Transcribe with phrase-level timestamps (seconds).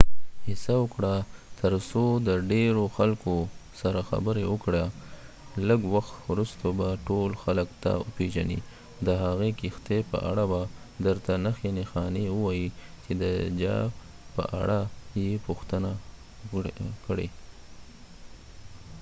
[0.47, 1.15] هڅه وکړه
[1.59, 3.35] تر څو د ډیرو خلکو
[3.81, 4.85] سره خبری وکړی،
[5.67, 8.65] لږ وخت وروسته به ټول خلک تا و پیژنی .او
[9.07, 10.61] د هغی کښتۍ په اړه به
[11.05, 12.67] درته نښي نښانی ووایی
[13.03, 13.23] چی د
[13.61, 13.77] جا
[14.35, 14.79] په اړه
[15.21, 15.91] یی پوښتنه
[16.55, 17.27] وکړی